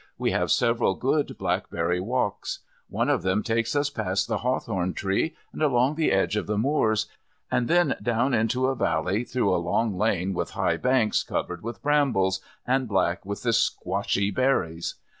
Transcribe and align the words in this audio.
We 0.17 0.31
have 0.31 0.49
several 0.49 0.95
good 0.95 1.37
blackberry 1.37 1.99
walks. 1.99 2.61
One 2.89 3.07
of 3.07 3.21
them 3.21 3.43
takes 3.43 3.75
us 3.75 3.91
past 3.91 4.27
the 4.27 4.39
hawthorn 4.39 4.95
tree 4.95 5.35
and 5.53 5.61
along 5.61 5.93
the 5.93 6.11
edge 6.11 6.35
of 6.35 6.47
the 6.47 6.57
moors, 6.57 7.05
and 7.51 7.67
then 7.67 7.93
down 8.01 8.33
into 8.33 8.65
a 8.65 8.73
valley 8.75 9.23
through 9.23 9.53
a 9.53 9.61
long 9.61 9.95
lane 9.95 10.33
with 10.33 10.49
high 10.57 10.77
banks 10.77 11.21
covered 11.21 11.61
with 11.61 11.83
brambles 11.83 12.41
and 12.65 12.87
black 12.87 13.23
with 13.27 13.43
the 13.43 13.53
squashy 13.53 14.31
berries. 14.31 14.95